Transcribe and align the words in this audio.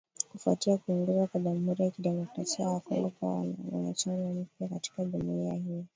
Kufuatia 0.31 0.77
kuingizwa 0.77 1.27
kwa 1.27 1.39
Jamuhuri 1.41 1.83
ya 1.83 1.91
Kidemokrasia 1.91 2.65
ya 2.65 2.79
Kongo 2.79 3.09
kuwa 3.09 3.45
mwanachama 3.71 4.33
mpya 4.33 4.67
katika 4.67 5.05
jumuiya 5.05 5.53
hiyo 5.53 5.85